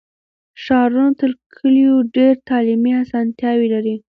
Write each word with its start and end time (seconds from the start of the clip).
ښارونه 0.63 1.11
تر 1.19 1.31
کلیو 1.55 1.95
ډېر 2.15 2.33
تعلیمي 2.49 2.91
اسانتیاوې 3.03 3.67
لري. 3.75 3.95